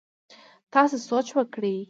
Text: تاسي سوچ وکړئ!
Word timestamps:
تاسي 0.73 0.97
سوچ 1.07 1.27
وکړئ! 1.37 1.75